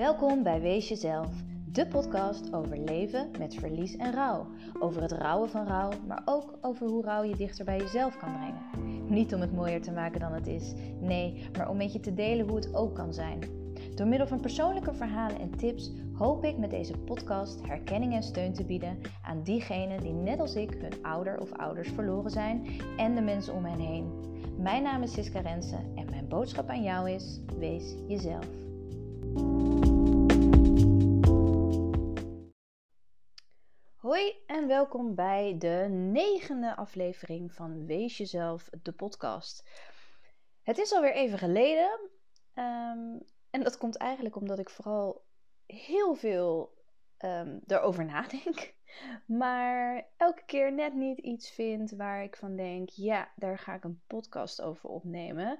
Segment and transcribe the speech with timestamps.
[0.00, 1.28] Welkom bij Wees Jezelf,
[1.72, 4.46] de podcast over leven met verlies en rouw.
[4.78, 8.32] Over het rouwen van rouw, maar ook over hoe rouw je dichter bij jezelf kan
[8.32, 9.04] brengen.
[9.08, 12.14] Niet om het mooier te maken dan het is, nee, maar om met je te
[12.14, 13.38] delen hoe het ook kan zijn.
[13.94, 18.52] Door middel van persoonlijke verhalen en tips hoop ik met deze podcast herkenning en steun
[18.52, 23.14] te bieden aan diegenen die net als ik hun ouder of ouders verloren zijn en
[23.14, 24.10] de mensen om hen heen.
[24.58, 28.48] Mijn naam is Siska Rensen en mijn boodschap aan jou is: wees jezelf.
[34.10, 39.68] Hoi en welkom bij de negende aflevering van Wees Jezelf, de podcast.
[40.62, 42.00] Het is alweer even geleden
[42.54, 43.18] ehm,
[43.50, 45.24] en dat komt eigenlijk omdat ik vooral
[45.66, 46.74] heel veel
[47.18, 48.74] um, erover nadenk,
[49.26, 53.84] maar elke keer net niet iets vind waar ik van denk: ja, daar ga ik
[53.84, 55.58] een podcast over opnemen.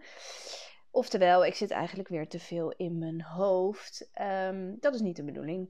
[0.90, 4.10] Oftewel, ik zit eigenlijk weer te veel in mijn hoofd.
[4.12, 5.68] Ehm, dat is niet de bedoeling.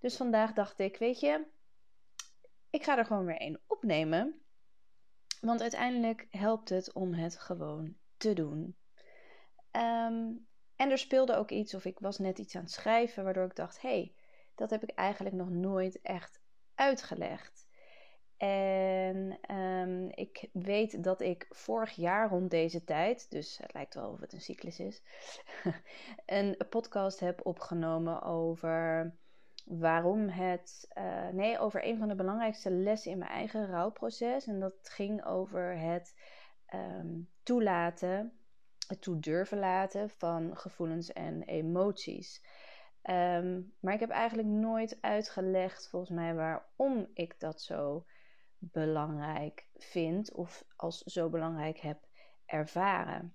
[0.00, 1.44] Dus vandaag dacht ik, weet je,
[2.74, 4.40] ik ga er gewoon weer één opnemen.
[5.40, 8.76] Want uiteindelijk helpt het om het gewoon te doen.
[9.70, 10.32] Ehm,
[10.76, 13.56] en er speelde ook iets, of ik was net iets aan het schrijven, waardoor ik
[13.56, 14.14] dacht: hé, hey,
[14.54, 16.40] dat heb ik eigenlijk nog nooit echt
[16.74, 17.66] uitgelegd.
[18.36, 24.10] En um, ik weet dat ik vorig jaar rond deze tijd, dus het lijkt wel
[24.10, 25.02] of het een cyclus is,
[26.26, 29.12] een podcast heb opgenomen over
[29.64, 30.88] waarom het.
[30.98, 34.46] Uh, nee, over een van de belangrijkste lessen in mijn eigen rouwproces.
[34.46, 36.14] En dat ging over het
[36.74, 38.38] um, toelaten,
[38.88, 42.44] het toe durven laten van gevoelens en emoties.
[43.10, 48.06] Um, maar ik heb eigenlijk nooit uitgelegd, volgens mij, waarom ik dat zo
[48.58, 51.98] belangrijk vind of als zo belangrijk heb
[52.46, 53.34] ervaren.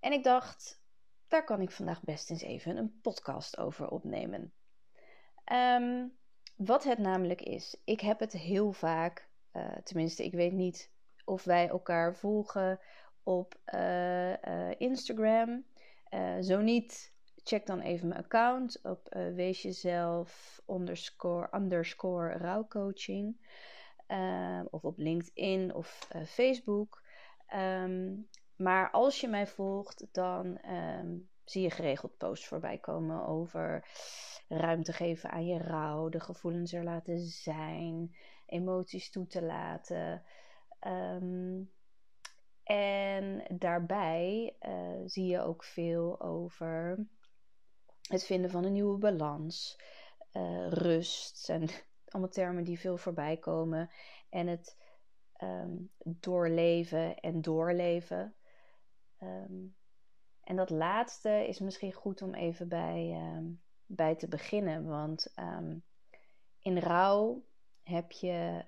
[0.00, 0.84] En ik dacht,
[1.28, 4.52] daar kan ik vandaag best eens even een podcast over opnemen.
[5.52, 6.16] Um,
[6.56, 10.90] wat het namelijk is, ik heb het heel vaak, uh, tenminste, ik weet niet
[11.24, 12.80] of wij elkaar volgen
[13.22, 15.64] op uh, uh, Instagram.
[16.40, 17.12] zo niet,
[17.42, 19.62] check dan even mijn account op wees
[22.32, 23.36] rouwcoaching.
[24.08, 27.02] Uh, of op LinkedIn of Facebook.
[27.54, 33.88] Um, maar als je mij volgt, dan um, zie je geregeld posts voorbij komen over
[34.48, 40.22] ruimte geven aan je rouw, de gevoelens er laten zijn, emoties toe te laten.
[40.86, 41.70] Um,
[42.66, 47.06] en daarbij uh, zie je ook veel over
[48.08, 49.78] het vinden van een nieuwe balans,
[50.32, 51.38] uh, rust.
[51.38, 51.68] zijn
[52.08, 53.90] allemaal termen die veel voorbij komen.
[54.30, 54.76] En het
[55.42, 58.34] um, doorleven en doorleven.
[59.22, 59.76] Um,
[60.40, 64.86] en dat laatste is misschien goed om even bij, um, bij te beginnen.
[64.86, 65.34] Want
[66.58, 67.44] in rouw
[67.82, 68.64] heb je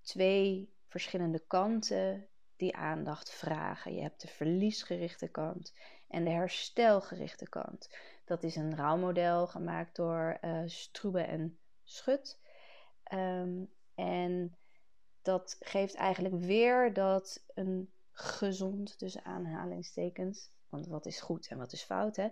[0.00, 3.94] twee verschillende kanten die aandacht vragen.
[3.94, 5.74] Je hebt de verliesgerichte kant
[6.08, 7.96] en de herstelgerichte kant.
[8.24, 12.40] Dat is een rouwmodel gemaakt door uh, Stroebe en Schut.
[13.94, 14.56] En
[15.22, 21.72] dat geeft eigenlijk weer dat een gezond, tussen aanhalingstekens, want wat is goed en wat
[21.72, 22.28] is fout, hè?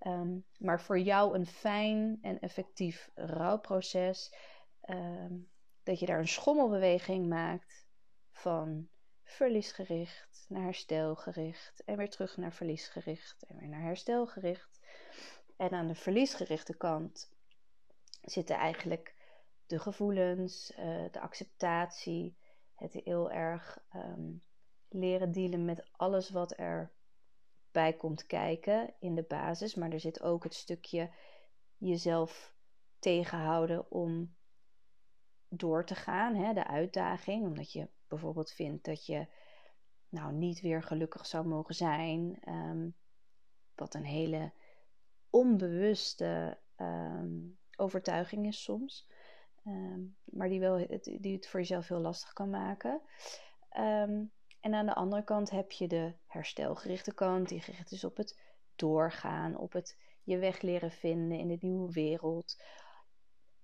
[0.00, 4.34] Um, maar voor jou een fijn en effectief rouwproces,
[4.90, 5.50] um,
[5.82, 7.86] dat je daar een schommelbeweging maakt
[8.30, 8.88] van
[9.22, 14.80] verliesgericht naar herstelgericht en weer terug naar verliesgericht en weer naar herstelgericht.
[15.56, 17.30] En aan de verliesgerichte kant
[18.20, 19.14] zitten eigenlijk
[19.66, 22.36] de gevoelens, uh, de acceptatie,
[22.74, 24.42] het heel erg um,
[24.88, 26.92] leren dealen met alles wat er
[27.70, 29.74] bij komt kijken in de basis.
[29.74, 31.10] Maar er zit ook het stukje
[31.76, 32.54] jezelf
[32.98, 34.34] tegenhouden om
[35.48, 39.26] door te gaan, hè, de uitdaging, omdat je bijvoorbeeld vindt dat je
[40.08, 42.94] nou niet weer gelukkig zou mogen zijn, um,
[43.74, 44.52] wat een hele
[45.30, 49.10] onbewuste um, overtuiging is soms,
[49.66, 53.00] um, maar die, wel, die het voor jezelf heel lastig kan maken.
[54.66, 58.40] En aan de andere kant heb je de herstelgerichte kant, die gericht is op het
[58.76, 62.62] doorgaan, op het je weg leren vinden in de nieuwe wereld,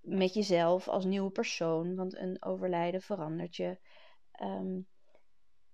[0.00, 3.78] met jezelf als nieuwe persoon, want een overlijden verandert je.
[4.42, 4.86] Um,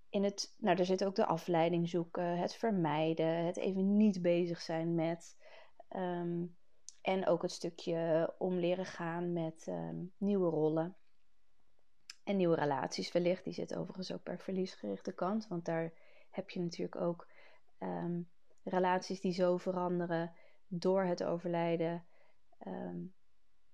[0.09, 4.61] in het, nou, er zit ook de afleiding zoeken, het vermijden, het even niet bezig
[4.61, 5.37] zijn met.
[5.89, 6.57] Um,
[7.01, 10.95] en ook het stukje om leren gaan met um, nieuwe rollen.
[12.29, 13.43] En nieuwe relaties wellicht.
[13.43, 15.47] Die zit overigens ook per verliesgerichte kant.
[15.47, 15.93] Want daar
[16.29, 17.27] heb je natuurlijk ook
[17.79, 18.29] um,
[18.63, 20.31] relaties die zo veranderen
[20.67, 22.05] door het overlijden
[22.59, 22.97] ehm,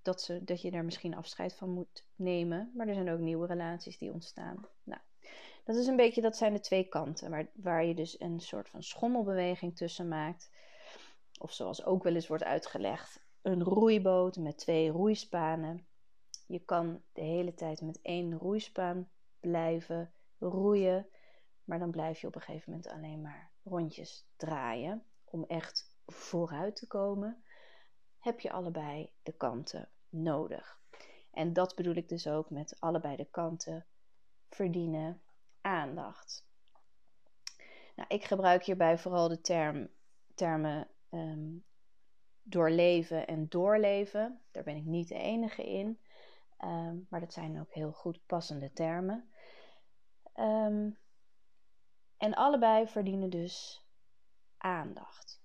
[0.01, 2.71] dat, ze, dat je daar misschien afscheid van moet nemen.
[2.75, 4.65] Maar er zijn ook nieuwe relaties die ontstaan.
[4.83, 5.01] Nou,
[5.63, 8.69] dat is een beetje, dat zijn de twee kanten, waar, waar je dus een soort
[8.69, 10.51] van schommelbeweging tussen maakt.
[11.39, 15.87] Of zoals ook wel eens wordt uitgelegd, een roeiboot met twee roeispanen.
[16.45, 19.09] Je kan de hele tijd met één roeispaan
[19.39, 21.07] blijven roeien,
[21.63, 25.03] maar dan blijf je op een gegeven moment alleen maar rondjes draaien.
[25.23, 27.43] Om echt vooruit te komen,
[28.19, 30.79] heb je allebei de kanten nodig.
[31.31, 33.85] En dat bedoel ik dus ook met allebei de kanten
[34.49, 35.21] verdienen
[35.61, 36.47] aandacht.
[37.95, 39.89] Nou, ik gebruik hierbij vooral de term,
[40.35, 41.63] termen um,
[42.41, 44.41] doorleven en doorleven.
[44.51, 45.99] Daar ben ik niet de enige in.
[46.57, 49.29] Ehm, maar dat zijn ook heel goed passende termen.
[50.33, 50.89] Ehm,
[52.17, 53.85] en allebei verdienen dus
[54.57, 55.43] aandacht.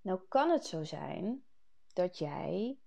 [0.00, 1.44] Nou kan het zo zijn
[1.92, 2.78] dat jij,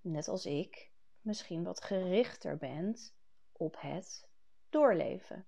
[0.00, 3.14] net als ik, misschien wat gerichter bent
[3.52, 4.28] op het
[4.68, 5.46] doorleven.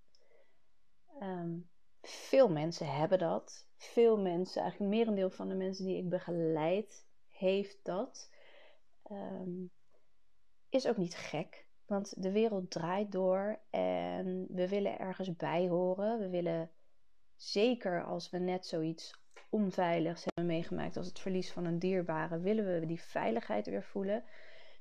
[1.19, 1.59] Ehm,
[2.03, 3.67] veel mensen hebben dat.
[3.77, 8.31] Veel mensen, eigenlijk merendeel van de mensen die ik begeleid, heeft dat.
[9.11, 9.71] Um,
[10.69, 16.19] is ook niet gek, want de wereld draait door en we willen ergens bij horen.
[16.19, 16.71] We willen
[17.37, 22.81] zeker als we net zoiets onveiligs hebben meegemaakt als het verlies van een dierbare, willen
[22.81, 24.25] we die veiligheid weer voelen.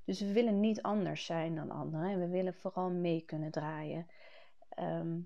[0.06, 4.08] Dus we willen niet anders zijn dan anderen en we willen vooral mee kunnen draaien.
[4.70, 5.20] Ehm,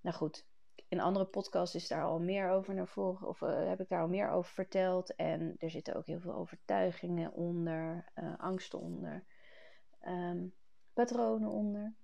[0.00, 0.46] nou goed,
[0.88, 4.00] in andere podcasts is daar al meer over naar voren, of uh, heb ik daar
[4.00, 5.14] al meer over verteld.
[5.14, 9.24] En er zitten ook heel veel overtuigingen onder, uh, angsten onder,
[10.06, 10.54] um,
[10.92, 11.94] patronen onder.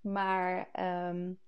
[0.00, 0.68] Maar
[1.08, 1.38] um,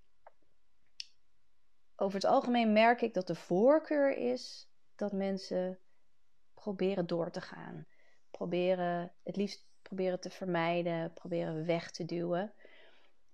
[1.96, 5.78] over het algemeen merk ik dat de voorkeur is dat mensen
[6.54, 7.86] proberen door te gaan.
[8.30, 12.52] Proberen het liefst proberen te vermijden, proberen weg te duwen.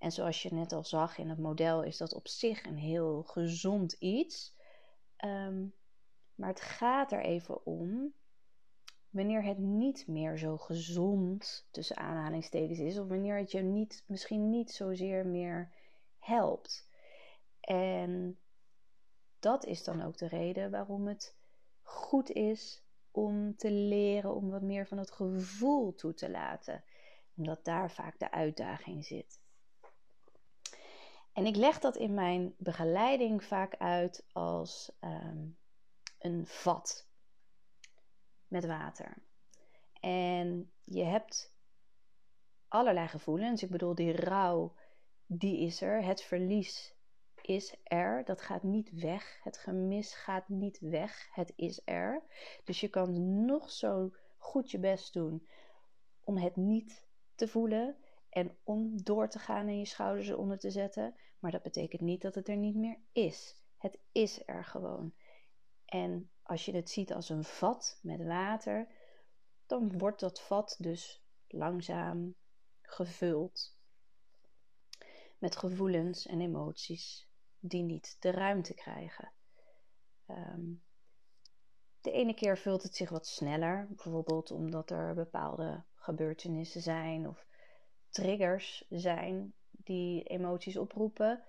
[0.07, 3.23] En zoals je net al zag in het model, is dat op zich een heel
[3.23, 4.55] gezond iets.
[5.25, 5.75] Um,
[6.35, 8.15] maar het gaat er even om
[9.11, 14.51] wanneer het niet meer zo gezond tussen aanhalingstekens is, of wanneer het je niet, misschien
[14.51, 15.73] niet zozeer meer
[16.19, 16.89] helpt.
[17.61, 18.39] En
[19.39, 21.37] dat is dan ook de reden waarom het
[21.83, 26.85] goed is om te leren om wat meer van het gevoel toe te laten.
[27.37, 29.45] Omdat daar vaak de uitdaging zit.
[31.37, 35.59] En ik leg dat in mijn begeleiding vaak uit als um,
[36.19, 37.09] een vat
[38.49, 39.17] met water.
[40.01, 41.55] En je hebt
[42.69, 43.63] allerlei gevoelens.
[43.63, 44.75] Ik bedoel, die rouw,
[45.27, 46.05] die is er.
[46.05, 46.95] Het verlies
[47.43, 48.25] is er.
[48.25, 49.41] Dat gaat niet weg.
[49.43, 51.29] Het gemis gaat niet weg.
[51.33, 52.23] Het is er.
[52.65, 55.49] Dus je kan nog zo goed je best doen
[56.25, 57.97] om het niet te voelen
[58.37, 61.15] en om door te gaan en je schouders eronder te zetten.
[61.39, 63.63] Maar dat betekent niet dat het er niet meer is.
[63.77, 65.15] Het is er gewoon.
[65.85, 68.89] En als je het ziet als een vat met water,
[69.67, 72.35] dan wordt dat vat dus langzaam
[72.83, 73.79] gevuld
[75.39, 77.29] met gevoelens en emoties
[77.59, 79.33] die niet de ruimte krijgen.
[80.27, 80.83] Um,
[82.01, 87.47] de ene keer vult het zich wat sneller, bijvoorbeeld omdat er bepaalde gebeurtenissen zijn of
[88.11, 91.45] triggers zijn die emoties oproepen.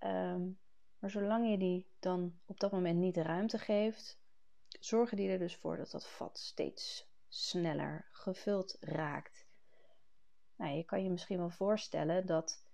[0.00, 0.58] Um,
[0.98, 4.18] maar zolang je die dan op dat moment niet de ruimte geeft,
[4.80, 9.46] zorgen die er dus voor dat dat vat steeds sneller gevuld raakt.
[10.56, 12.64] Nou, je kan je misschien wel voorstellen dat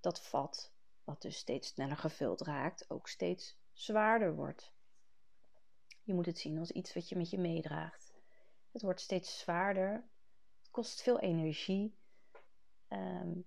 [0.00, 0.72] dat vat
[1.04, 4.72] wat dus steeds sneller gevuld raakt, ook steeds zwaarder wordt.
[6.02, 8.12] Je moet het zien als iets wat je met je meedraagt.
[8.72, 9.92] Het wordt steeds zwaarder,
[10.58, 11.98] het kost veel energie.
[12.92, 13.46] Um,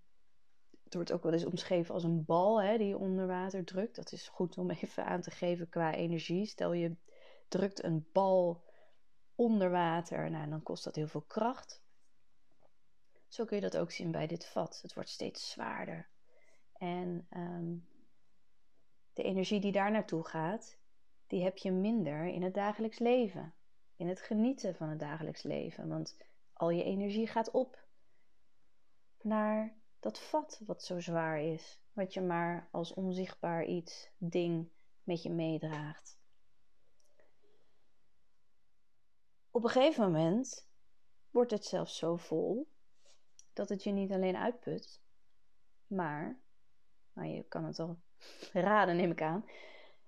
[0.83, 3.95] het wordt ook wel eens omschreven als een bal hè, die je onder water drukt.
[3.95, 6.45] Dat is goed om even aan te geven qua energie.
[6.45, 6.95] Stel je
[7.47, 8.63] drukt een bal
[9.35, 11.81] onder water, nou, dan kost dat heel veel kracht.
[13.27, 14.79] Zo kun je dat ook zien bij dit vat.
[14.81, 16.09] Het wordt steeds zwaarder.
[16.73, 17.88] En um,
[19.13, 20.77] de energie die daar naartoe gaat,
[21.27, 23.53] die heb je minder in het dagelijks leven.
[23.95, 25.88] In het genieten van het dagelijks leven.
[25.88, 26.17] Want
[26.53, 27.83] al je energie gaat op
[29.24, 31.82] naar dat vat wat zo zwaar is.
[31.94, 34.70] Wat je maar als onzichtbaar iets, ding
[35.03, 36.20] met je meedraagt.
[39.51, 40.68] Op een gegeven moment
[41.30, 42.72] wordt het zelfs zo vol
[43.53, 45.01] dat het je niet alleen uitput,
[45.88, 46.42] maar
[47.13, 48.00] maar je kan het al
[48.53, 49.46] raden, neem ik aan,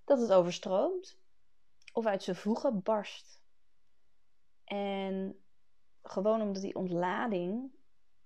[0.03, 1.19] dat het overstroomt.
[1.93, 3.43] of uit zijn voegen barst.
[4.63, 5.43] En
[6.03, 7.72] gewoon omdat die ontlading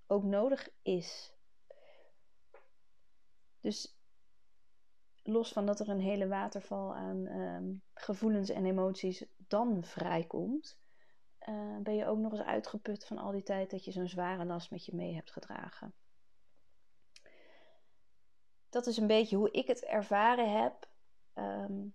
[0.09, 1.33] ook nodig is.
[3.59, 3.97] Dus
[5.23, 10.79] los van dat er een hele waterval aan ehm, gevoelens en emoties dan vrijkomt,
[11.49, 14.45] uh, ben je ook nog eens uitgeput van al die tijd dat je zo'n zware
[14.45, 15.93] last met je mee hebt gedragen.
[18.69, 20.89] Dat is een beetje hoe ik het ervaren heb
[21.33, 21.87] ehm,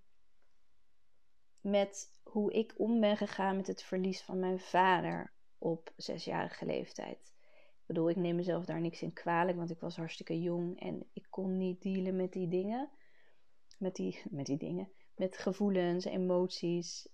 [1.61, 7.34] met hoe ik om ben gegaan met het verlies van mijn vader op zesjarige leeftijd.
[7.85, 11.07] Ik bedoel, ik neem mezelf daar niks in kwalijk, want ik was hartstikke jong en
[11.13, 12.91] ik kon niet dealen met die dingen.
[13.79, 14.93] Met die, met die dingen.
[15.17, 17.09] Met gevoelens, emoties.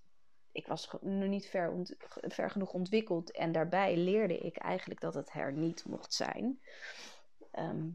[0.52, 5.30] Ik was nog niet ver, ver genoeg ontwikkeld en daarbij leerde ik eigenlijk dat het
[5.34, 6.60] er niet mocht zijn.
[7.50, 7.88] Ehm,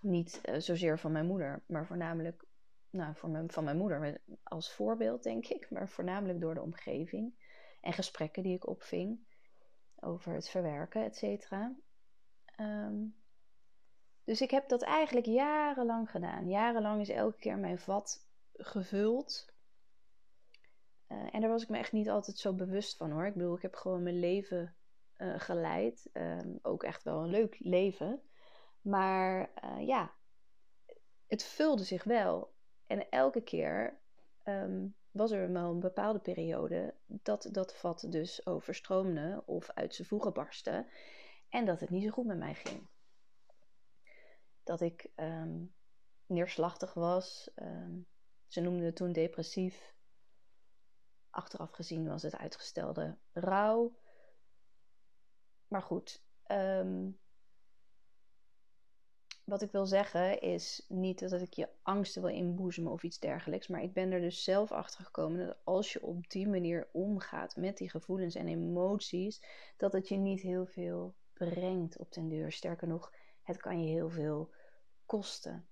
[0.00, 2.44] niet uh, zozeer van mijn moeder, maar voornamelijk
[2.90, 7.34] nou, voor mijn, van mijn moeder als voorbeeld, denk ik, maar voornamelijk door de omgeving
[7.80, 9.18] en gesprekken die ik opving
[10.04, 11.74] over het verwerken, et cetera.
[12.44, 13.04] Ehm,
[14.24, 16.48] dus ik heb dat eigenlijk jarenlang gedaan.
[16.48, 19.52] Jarenlang is elke keer mijn vat gevuld.
[21.08, 23.26] Uh, en daar was ik me echt niet altijd zo bewust van hoor.
[23.26, 24.76] Ik bedoel, ik heb gewoon mijn leven
[25.16, 26.10] uh, geleid.
[26.12, 28.22] Um, ook echt wel een leuk leven.
[28.80, 30.12] Maar uh, ja,
[31.26, 32.54] het vulde zich wel.
[32.86, 34.00] En elke keer
[34.44, 40.08] um, was er wel een bepaalde periode dat dat vat dus overstroomde of uit zijn
[40.08, 40.86] voegen barstte.
[41.48, 42.88] En dat het niet zo goed met mij ging.
[44.62, 45.74] Dat ik um,
[46.26, 47.50] neerslachtig was.
[47.56, 48.06] Um,
[48.46, 49.94] ze noemden het toen depressief.
[51.30, 53.98] Achteraf gezien was het uitgestelde rouw.
[55.68, 57.18] Maar goed, um,
[59.44, 63.68] wat ik wil zeggen is niet dat ik je angsten wil inboezemen of iets dergelijks.
[63.68, 67.56] Maar ik ben er dus zelf achter gekomen dat als je op die manier omgaat
[67.56, 69.44] met die gevoelens en emoties,
[69.76, 72.52] dat het je niet heel veel brengt op den deur.
[72.52, 74.50] Sterker nog, het kan je heel veel
[75.06, 75.66] kosten.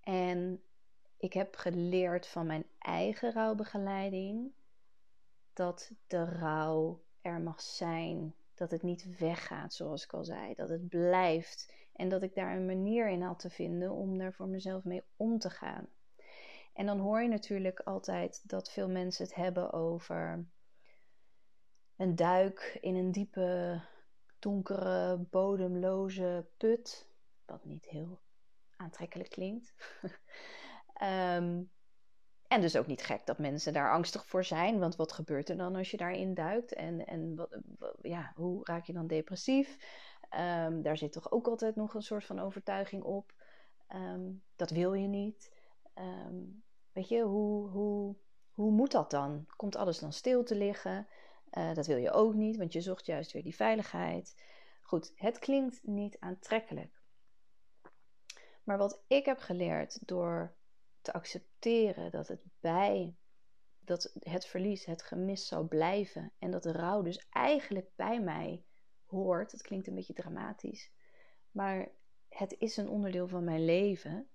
[0.00, 0.62] En
[1.16, 4.52] ik heb geleerd van mijn eigen rouwbegeleiding
[5.52, 8.34] dat de rouw er mag zijn.
[8.54, 10.54] Dat het niet weggaat, zoals ik al zei.
[10.54, 11.72] Dat het blijft.
[12.00, 15.02] En dat ik daar een manier in had te vinden om daar voor mezelf mee
[15.16, 15.88] om te gaan.
[16.72, 20.46] En dan hoor je natuurlijk altijd dat veel mensen het hebben over
[21.96, 23.80] een duik in een diepe,
[24.38, 27.08] donkere, bodemloze put.
[27.44, 28.20] Wat niet heel
[28.76, 29.74] aantrekkelijk klinkt.
[31.02, 31.70] um,
[32.54, 34.78] en dus ook niet gek dat mensen daar angstig voor zijn.
[34.78, 36.74] Want wat gebeurt er dan als je daarin duikt?
[36.74, 37.58] En, en wat,
[38.02, 39.78] ja, hoe raak je dan depressief?
[40.38, 43.32] Um, daar zit toch ook altijd nog een soort van overtuiging op.
[43.88, 45.52] Um, dat wil je niet.
[45.94, 48.16] Um, weet je, hoe, hoe,
[48.50, 49.46] hoe moet dat dan?
[49.56, 51.06] Komt alles dan stil te liggen?
[51.52, 54.42] Uh, dat wil je ook niet, want je zocht juist weer die veiligheid.
[54.82, 57.02] Goed, het klinkt niet aantrekkelijk.
[58.64, 60.54] Maar wat ik heb geleerd door
[61.00, 63.14] te accepteren dat het bij
[63.90, 68.64] dat het verlies, het gemis zou blijven en dat de rouw dus eigenlijk bij mij
[69.10, 69.52] hoort.
[69.52, 70.92] Het klinkt een beetje dramatisch,
[71.50, 71.88] maar
[72.28, 74.28] het is een onderdeel van mijn leven.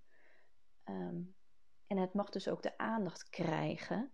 [0.86, 1.36] Um,
[1.88, 4.12] en het mag dus ook de aandacht krijgen.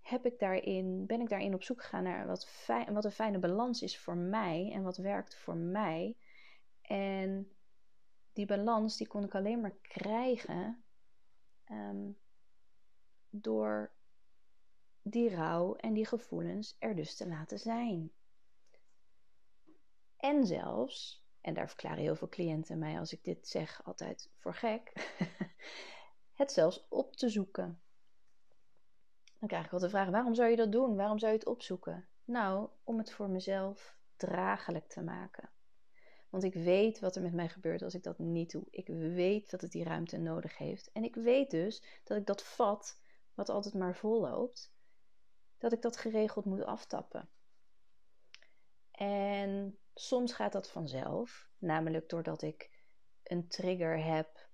[0.00, 3.38] Heb ik daarin, ben ik daarin op zoek gegaan naar wat, fijn, wat een fijne
[3.38, 6.16] balans is voor mij en wat werkt voor mij.
[6.80, 7.56] En
[8.32, 10.84] die balans die kon ik alleen maar krijgen
[11.70, 12.18] um,
[13.30, 13.92] door
[15.02, 18.12] die rouw en die gevoelens er dus te laten zijn.
[20.26, 24.54] En zelfs, en daar verklaren heel veel cliënten mij als ik dit zeg altijd voor
[24.54, 24.92] gek,
[26.40, 27.80] het zelfs op te zoeken.
[29.38, 30.96] Dan krijg ik altijd de vraag: waarom zou je dat doen?
[30.96, 32.08] Waarom zou je het opzoeken?
[32.24, 35.50] Nou, om het voor mezelf draaglijk te maken.
[36.30, 38.64] Want ik weet wat er met mij gebeurt als ik dat niet doe.
[38.70, 40.92] Ik weet dat het die ruimte nodig heeft.
[40.92, 43.00] En ik weet dus dat ik dat vat,
[43.34, 44.72] wat altijd maar vol loopt,
[45.58, 47.28] dat ik dat geregeld moet aftappen.
[48.96, 52.70] En soms gaat dat vanzelf, namelijk doordat ik
[53.22, 54.48] een trigger heb,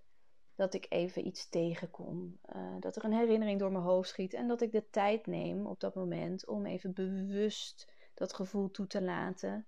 [0.55, 4.49] dat ik even iets tegenkom, uh, dat er een herinnering door mijn hoofd schiet en
[4.49, 9.03] dat ik de tijd neem op dat moment om even bewust dat gevoel toe te
[9.03, 9.67] laten.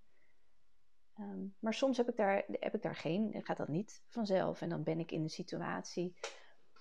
[1.18, 4.60] Um, maar soms heb ik, daar, heb ik daar geen, gaat dat niet vanzelf.
[4.60, 6.16] En dan ben ik in een situatie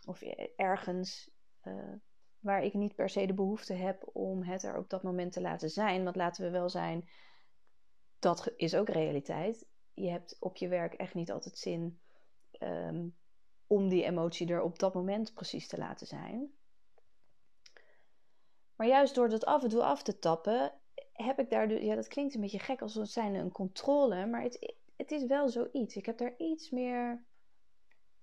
[0.06, 0.22] of
[0.56, 1.32] ergens
[1.64, 1.94] uh,
[2.40, 5.42] waar ik niet per se de behoefte heb om het er op dat moment te
[5.42, 6.04] laten zijn.
[6.04, 7.10] Want laten we wel zijn,
[8.24, 9.68] dat is ook realiteit.
[9.94, 12.00] Je hebt op je werk echt niet altijd zin
[12.60, 13.15] um,
[13.68, 16.51] om die emotie er op dat moment precies te laten zijn.
[18.75, 20.74] Maar juist door dat af en toe af te tappen,
[21.13, 24.42] heb ik daar, ja, dat klinkt een beetje gek als het zijn een controle, maar
[24.42, 25.96] het, het is wel zoiets.
[25.96, 27.25] Ik heb daar iets meer,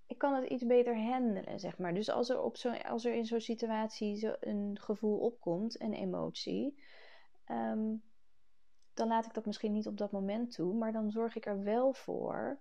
[0.07, 1.95] ik kan het iets beter handelen, zeg maar.
[1.95, 5.95] Dus als er, op zo, als er in zo'n situatie zo een gevoel opkomt, een
[5.95, 6.83] emotie,
[7.45, 7.95] ehm,
[9.01, 11.63] dan laat ik dat misschien niet op dat moment toe, maar dan zorg ik er
[11.63, 12.61] wel voor,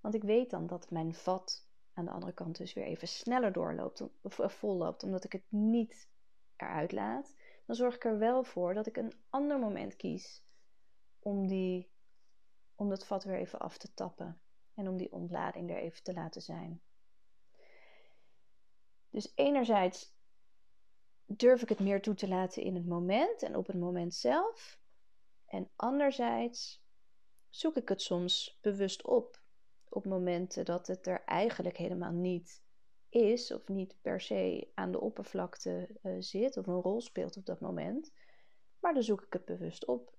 [0.00, 3.52] want ik weet dan dat mijn vat aan de andere kant dus weer even sneller
[3.52, 6.08] doorloopt, of volloopt, omdat ik het niet
[6.56, 7.34] eruit laat
[7.66, 10.44] dan zorg ik er wel voor dat ik een ander moment kies
[11.18, 11.90] om, die,
[12.74, 14.40] om dat vat weer even af te tappen
[14.74, 16.80] en om die ontlading er even te laten zijn.
[19.10, 20.14] Dus enerzijds
[21.26, 24.82] durf ik het meer toe te laten in het moment en op het moment zelf.
[25.54, 26.82] En anderzijds
[27.48, 29.42] zoek ik het soms bewust op
[29.88, 32.62] op momenten dat het er eigenlijk helemaal niet
[33.08, 37.46] is of niet per se aan de oppervlakte uh, zit of een rol speelt op
[37.46, 38.12] dat moment.
[38.80, 40.16] Maar dan zoek ik het bewust op.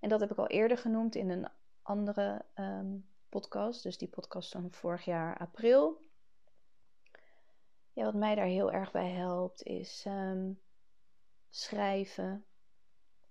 [0.00, 1.48] En dat heb ik al eerder genoemd in een
[1.82, 6.00] andere um, podcast, dus die podcast van vorig jaar april.
[7.92, 10.60] Ja, wat mij daar heel erg bij helpt is um,
[11.48, 12.47] schrijven,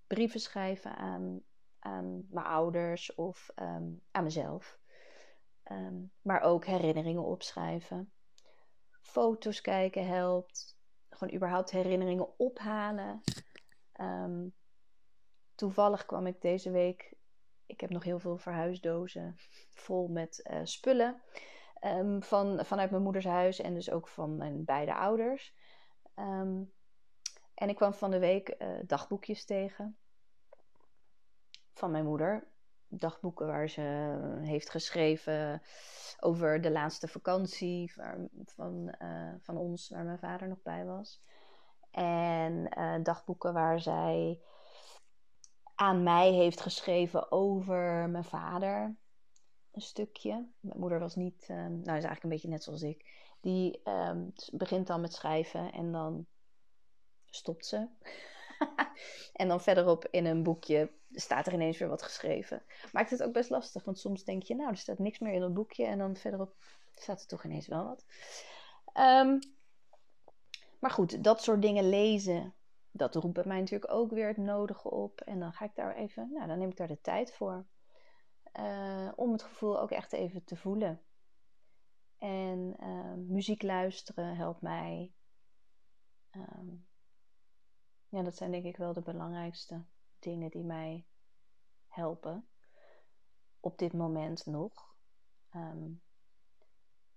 [0.07, 1.41] brieven schrijven aan,
[1.79, 4.79] aan mijn ouders of um, aan mezelf.
[6.21, 8.11] maar ook herinneringen opschrijven
[9.07, 10.77] foto's kijken helpt.
[11.09, 13.21] Gewoon überhaupt herinneringen ophalen.
[14.01, 14.53] Um,
[15.55, 17.13] toevallig kwam ik deze week.
[17.65, 19.35] Ik heb nog heel veel verhuisdozen
[19.73, 21.21] vol met uh, spullen.
[22.19, 25.55] Van, vanuit mijn moeders huis en dus ook van mijn beide ouders.
[27.57, 29.97] En ik kwam van de week uh, dagboekjes tegen.
[31.73, 32.47] Van mijn moeder
[32.87, 33.81] dagboeken waar ze
[34.41, 35.61] heeft geschreven
[36.19, 37.93] over de laatste vakantie
[38.45, 41.21] van, uh, van ons, waar mijn vader nog bij was.
[41.91, 42.69] En
[43.03, 44.41] dagboeken waar zij
[45.75, 48.95] aan mij heeft geschreven over mijn vader.
[49.71, 50.49] Een stukje.
[50.59, 53.05] Mijn moeder was niet, um, nou is eigenlijk een beetje net zoals ik.
[53.41, 56.25] Die um, begint dan met schrijven en dan
[57.37, 57.87] stopt ze.
[59.33, 62.63] en dan verderop in een boekje staat er ineens weer wat geschreven.
[62.91, 65.39] Maakt het ook best lastig, want soms denk je, nou, er staat niks meer in
[65.39, 66.55] dat boekje en dan verderop
[66.91, 68.05] staat er toch ineens wel wat.
[68.93, 69.39] Um,
[70.79, 72.53] maar goed, dat soort dingen lezen,
[72.91, 75.21] dat roept bij mij natuurlijk ook weer het nodige op.
[75.21, 77.65] En dan ga ik daar even, nou, dan neem ik daar de tijd voor.
[78.59, 81.01] Uh, om het gevoel ook echt even te voelen.
[82.17, 85.11] En uh, muziek luisteren helpt mij.
[86.31, 86.85] Um,
[88.09, 89.83] ja, dat zijn denk ik wel de belangrijkste
[90.19, 91.05] dingen die mij
[91.87, 92.47] helpen.
[93.59, 94.95] Op dit moment nog.
[95.55, 96.01] Um,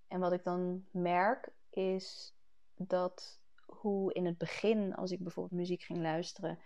[0.08, 2.34] en wat ik dan merk is
[2.74, 6.58] dat hoe in het begin, als ik bijvoorbeeld muziek ging luisteren,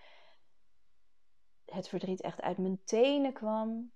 [1.65, 3.93] het verdriet echt uit mijn tenen kwam.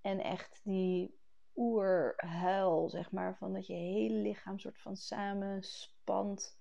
[0.00, 1.20] En echt die
[1.54, 6.58] oerhuil, zeg maar, van dat je hele lichaam soort van samenspant.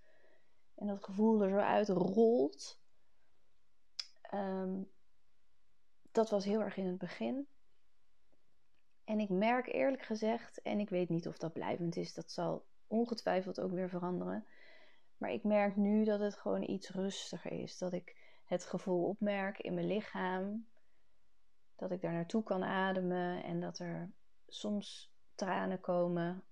[0.76, 2.81] En dat gevoel er zo uit rolt.
[4.34, 4.90] Um,
[6.12, 7.48] dat was heel erg in het begin.
[9.04, 12.66] En ik merk eerlijk gezegd, en ik weet niet of dat blijvend is, dat zal
[12.88, 14.46] ongetwijfeld ook weer veranderen.
[15.18, 17.78] Maar ik merk nu dat het gewoon iets rustiger is.
[17.78, 18.16] Dat ik
[18.46, 20.68] het gevoel opmerk in mijn lichaam.
[21.76, 24.12] Dat ik daar naartoe kan ademen en dat er
[24.48, 26.44] soms tranen komen.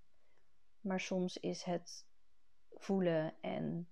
[0.81, 2.05] Maar soms is het
[2.69, 3.89] voelen en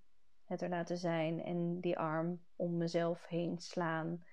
[0.48, 4.24] het er laten zijn en die arm om mezelf heen slaan.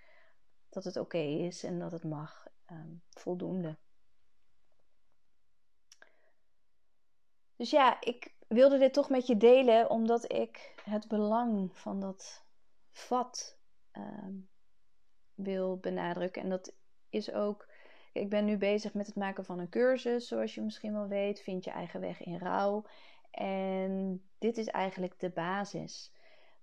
[0.69, 2.47] Dat het oké is en dat het mag.
[2.71, 3.77] Um, voldoende.
[7.55, 12.45] Dus ja, ik wilde dit toch met je delen omdat ik het belang van dat
[12.91, 13.57] vat
[13.93, 14.49] um,
[15.33, 16.41] wil benadrukken.
[16.41, 16.73] En dat
[17.09, 17.67] is ook.
[18.13, 21.41] Ik ben nu bezig met het maken van een cursus, zoals je misschien wel weet.
[21.41, 22.85] Vind je eigen weg in rouw.
[23.35, 26.13] En dit is eigenlijk de basis.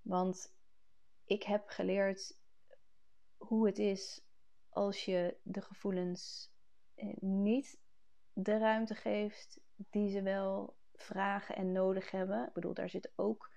[0.03, 0.55] Want
[1.25, 2.39] ik heb geleerd
[3.37, 4.25] hoe het is
[4.69, 6.53] als je de gevoelens
[6.95, 7.81] eh, niet
[8.33, 12.47] de ruimte geeft die ze wel vragen en nodig hebben.
[12.47, 13.51] Ik bedoel, daar zit ook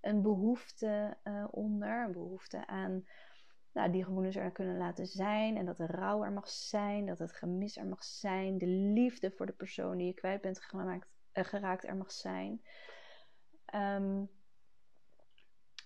[0.00, 2.04] een behoefte uh, onder.
[2.04, 3.06] Een behoefte aan
[3.72, 5.56] nou, die gevoelens er kunnen laten zijn.
[5.56, 7.06] En dat de rouw er mag zijn.
[7.06, 8.58] Dat het gemis er mag zijn.
[8.58, 12.62] De liefde voor de persoon die je kwijt bent gemaakt, geraakt er mag zijn.
[13.74, 14.30] Um,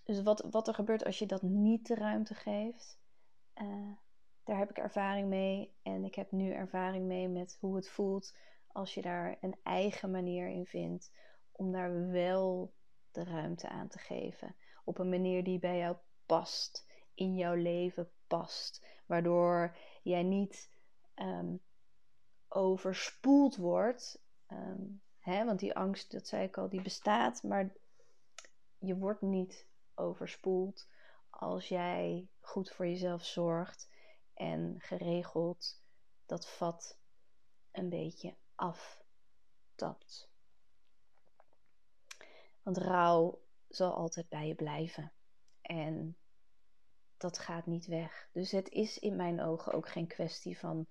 [0.04, 2.98] dus wat, wat er gebeurt als je dat niet de ruimte geeft,
[3.54, 3.92] uh,
[4.44, 5.74] daar heb ik ervaring mee.
[5.82, 10.10] En ik heb nu ervaring mee met hoe het voelt als je daar een eigen
[10.10, 11.12] manier in vindt
[11.52, 12.74] om daar wel
[13.10, 14.56] de ruimte aan te geven.
[14.84, 18.86] Op een manier die bij jou past, in jouw leven past.
[19.06, 20.70] Waardoor jij niet
[21.14, 21.60] um,
[22.48, 24.22] overspoeld wordt.
[24.46, 24.84] Ehm,
[25.26, 27.42] hè, want die angst, dat zei ik al, die bestaat.
[27.42, 27.72] Maar
[28.78, 30.88] je wordt niet overspoeld
[31.30, 33.88] als jij goed voor jezelf zorgt
[34.34, 35.82] en geregeld
[36.26, 36.98] dat vat
[37.72, 40.30] een beetje aftapt.
[42.62, 45.12] Want rouw zal altijd bij je blijven.
[45.62, 46.16] En
[47.16, 48.28] dat gaat niet weg.
[48.32, 50.86] Dus het is in mijn ogen ook geen kwestie van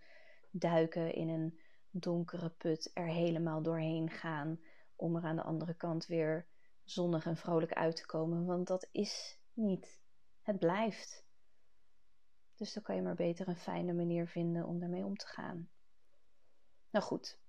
[0.51, 1.59] duiken in een
[1.99, 4.60] donkere put, er helemaal doorheen gaan
[4.95, 6.47] om er aan de andere kant weer
[6.84, 8.45] zonnig en vrolijk uit te komen.
[8.45, 10.01] Want dat is niet.
[10.41, 11.25] Het blijft.
[12.55, 15.69] Dus dan kan je maar beter een fijne manier vinden om daarmee om te gaan.
[16.89, 17.39] Nou goed,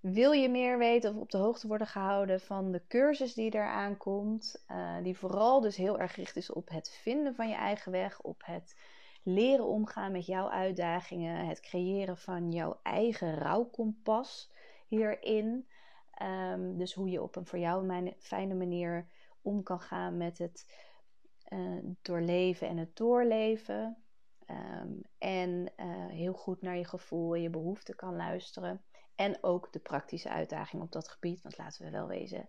[0.00, 3.96] wil je meer weten of op de hoogte worden gehouden van de cursus die eraan
[3.96, 7.92] komt, uh, die vooral dus heel erg gericht is op het vinden van je eigen
[7.92, 8.76] weg, op het
[9.26, 14.50] leren omgaan met jouw uitdagingen, het creëren van jouw eigen rouwkompas
[14.86, 15.68] hierin.
[16.22, 19.08] Um, dus hoe je op een voor jou fijne manier
[19.42, 20.72] om kan gaan met het
[21.48, 23.96] uh, doorleven en het doorleven.
[24.50, 28.82] Um, en uh, heel goed naar je gevoel en je behoeften kan luisteren.
[29.14, 31.42] En ook de praktische uitdaging op dat gebied.
[31.42, 32.48] Want laten we wel wezen,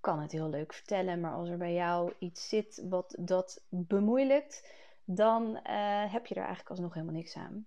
[0.00, 1.20] kan het heel leuk vertellen.
[1.20, 4.68] Maar als er bij jou iets zit wat dat bemoeilijkt,
[5.04, 7.66] dan uh, heb je er eigenlijk alsnog helemaal niks aan.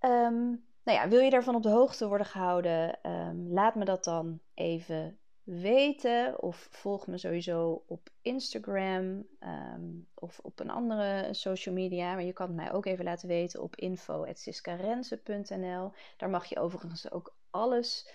[0.00, 3.10] Um, nou ja, wil je daarvan op de hoogte worden gehouden?
[3.10, 6.42] Um, laat me dat dan even weten.
[6.42, 12.14] Of volg me sowieso op Instagram um, of op een andere social media.
[12.14, 15.92] Maar je kan het mij ook even laten weten op info.siskarense.nl.
[16.16, 18.08] Daar mag je overigens ook alles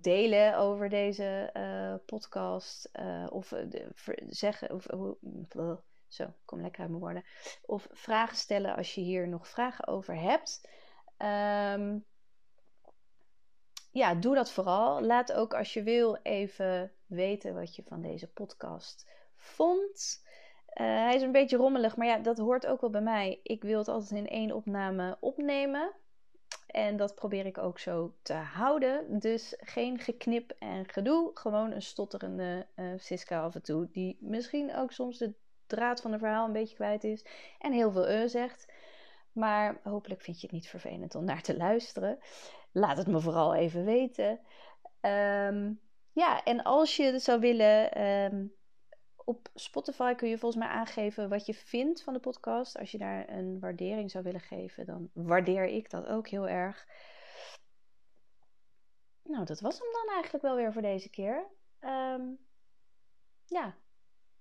[0.00, 2.90] delen over deze uh, podcast.
[3.00, 3.86] Uh, of uh,
[4.28, 4.72] zeggen.
[4.74, 4.86] Of,
[6.08, 7.24] zo, kom lekker uit mijn woorden.
[7.62, 10.68] Of vragen stellen als je hier nog vragen over hebt.
[11.18, 12.04] Um,
[13.90, 15.02] ja, doe dat vooral.
[15.02, 19.06] Laat ook als je wil even weten wat je van deze podcast
[19.36, 20.26] vond.
[20.66, 23.40] Hij is een beetje rommelig, maar ja, dat hoort ook wel bij mij.
[23.42, 25.92] Ik wil het altijd in één opname opnemen.
[26.68, 29.18] En dat probeer ik ook zo te houden.
[29.18, 31.30] Dus geen geknip en gedoe.
[31.34, 33.88] Gewoon een stotterende uh, Siska af en toe.
[33.92, 35.34] Die misschien ook soms de
[35.66, 37.24] draad van het verhaal een beetje kwijt is.
[37.58, 38.72] En heel veel uh zegt.
[39.32, 42.18] Maar hopelijk vind je het niet vervelend om naar te luisteren.
[42.72, 44.40] Laat het me vooral even weten.
[45.00, 45.80] Um,
[46.12, 48.52] ja, en als je zou willen, um,
[49.28, 52.78] op Spotify kun je volgens mij aangeven wat je vindt van de podcast.
[52.78, 56.86] Als je daar een waardering zou willen geven, dan waardeer ik dat ook heel erg.
[59.22, 61.46] Nou, dat was hem dan eigenlijk wel weer voor deze keer.
[61.80, 62.38] Um,
[63.44, 63.76] ja,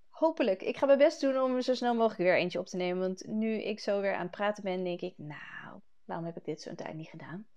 [0.09, 0.61] hopelijk.
[0.61, 3.01] Ik ga mijn best doen om er zo snel mogelijk weer eentje op te nemen.
[3.01, 6.45] Want nu ik zo weer aan het praten ben, denk ik, nou, waarom heb ik
[6.45, 7.47] dit zo'n tijd niet gedaan?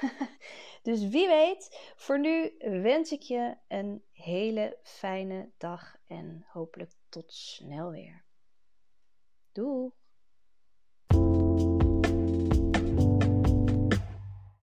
[0.86, 7.32] dus wie weet, voor nu wens ik je een hele fijne dag en hopelijk tot
[7.32, 8.24] snel weer.
[9.52, 9.90] Doei!